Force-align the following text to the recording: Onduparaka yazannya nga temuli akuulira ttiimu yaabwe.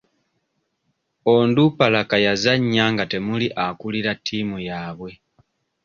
Onduparaka 1.33 2.15
yazannya 2.25 2.85
nga 2.93 3.03
temuli 3.11 3.47
akuulira 3.65 4.11
ttiimu 4.17 4.57
yaabwe. 4.67 5.11